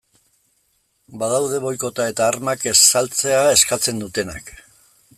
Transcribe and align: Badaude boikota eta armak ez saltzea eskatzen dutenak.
Badaude 1.23 1.59
boikota 1.67 2.09
eta 2.13 2.27
armak 2.31 2.65
ez 2.73 2.75
saltzea 2.93 3.47
eskatzen 3.59 4.05
dutenak. 4.07 4.55